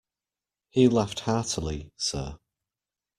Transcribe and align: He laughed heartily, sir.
He 0.71 0.87
laughed 0.87 1.19
heartily, 1.19 1.91
sir. 1.95 2.39